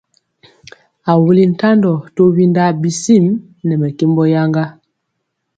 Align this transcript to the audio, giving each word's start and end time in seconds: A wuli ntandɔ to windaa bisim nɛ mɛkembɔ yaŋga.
A 1.09 1.11
wuli 1.21 1.43
ntandɔ 1.51 1.93
to 2.15 2.21
windaa 2.35 2.71
bisim 2.81 3.25
nɛ 3.65 3.73
mɛkembɔ 3.81 4.23
yaŋga. 4.33 4.65